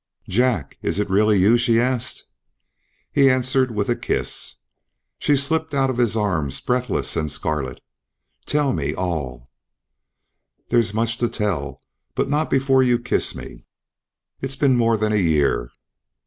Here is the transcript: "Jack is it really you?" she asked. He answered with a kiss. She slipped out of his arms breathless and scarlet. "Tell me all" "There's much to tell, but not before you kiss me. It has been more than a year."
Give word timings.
"Jack 0.27 0.79
is 0.81 0.97
it 0.97 1.11
really 1.11 1.37
you?" 1.37 1.59
she 1.59 1.79
asked. 1.79 2.25
He 3.11 3.29
answered 3.29 3.69
with 3.69 3.87
a 3.87 3.95
kiss. 3.95 4.55
She 5.19 5.35
slipped 5.35 5.75
out 5.75 5.91
of 5.91 5.97
his 5.97 6.15
arms 6.15 6.59
breathless 6.59 7.15
and 7.15 7.31
scarlet. 7.31 7.79
"Tell 8.47 8.73
me 8.73 8.95
all" 8.95 9.51
"There's 10.69 10.91
much 10.95 11.19
to 11.19 11.29
tell, 11.29 11.81
but 12.15 12.27
not 12.29 12.49
before 12.49 12.81
you 12.81 12.97
kiss 12.97 13.35
me. 13.35 13.65
It 14.41 14.49
has 14.49 14.55
been 14.55 14.75
more 14.75 14.97
than 14.97 15.13
a 15.13 15.17
year." 15.17 15.69